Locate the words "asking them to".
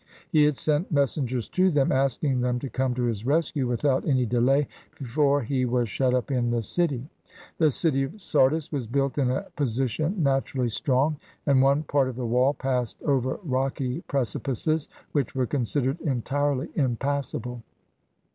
1.91-2.71